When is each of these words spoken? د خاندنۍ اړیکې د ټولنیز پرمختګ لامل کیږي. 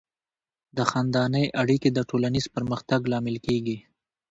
د 0.77 0.79
خاندنۍ 0.89 1.45
اړیکې 1.61 1.89
د 1.93 1.99
ټولنیز 2.09 2.45
پرمختګ 2.55 3.01
لامل 3.11 3.35
کیږي. 3.45 3.77